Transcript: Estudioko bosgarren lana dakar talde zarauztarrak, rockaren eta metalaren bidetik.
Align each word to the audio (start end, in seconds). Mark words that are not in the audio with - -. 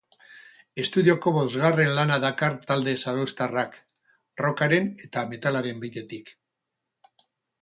Estudioko 0.83 1.33
bosgarren 1.35 1.91
lana 1.99 2.17
dakar 2.23 2.57
talde 2.71 2.95
zarauztarrak, 3.03 3.77
rockaren 4.45 4.91
eta 5.09 5.27
metalaren 5.37 5.85
bidetik. 5.87 6.35